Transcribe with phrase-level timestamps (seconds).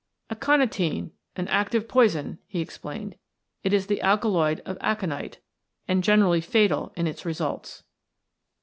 [0.31, 3.17] "Aconitine, an active poison," he explained.
[3.63, 5.37] "It is the alkaloid of aconite,
[5.87, 7.83] and generally fatal in its results."